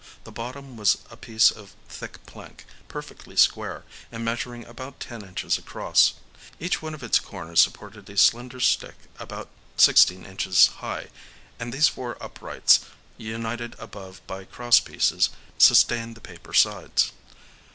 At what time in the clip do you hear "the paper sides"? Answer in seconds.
16.15-17.11